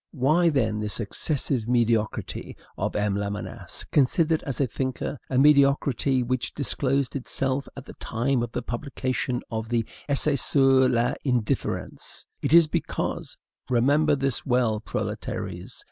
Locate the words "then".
0.49-0.79